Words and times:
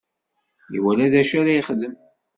Iwala 0.77 1.05
d 1.11 1.15
acu 1.21 1.35
ara 1.39 1.51
yexdem. 1.57 1.95